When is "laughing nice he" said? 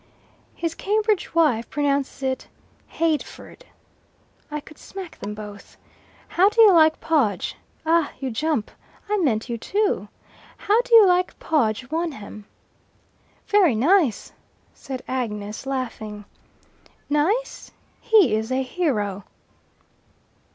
15.67-18.33